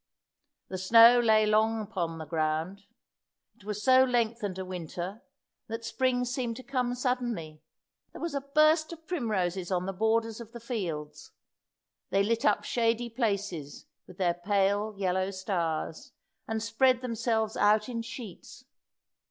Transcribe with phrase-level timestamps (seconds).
[0.69, 2.85] The snow lay long upon the ground.
[3.55, 5.21] It was so lengthened a winter,
[5.67, 7.61] that spring seemed to come suddenly.
[8.11, 11.33] There was a burst of primroses on the borders of the fields.
[12.09, 16.13] They lit up shady places with their pale yellow stars,
[16.47, 18.65] and spread themselves out in sheets.